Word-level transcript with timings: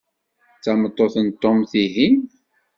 D 0.57 0.59
tameṭṭut 0.63 1.15
n 1.25 1.27
Tom, 1.41 1.57
tihin? 1.71 2.17